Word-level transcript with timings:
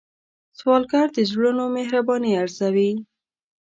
سوالګر 0.57 1.07
د 1.17 1.17
زړونو 1.31 1.63
مهرباني 1.77 2.31
ارزوي 2.43 2.91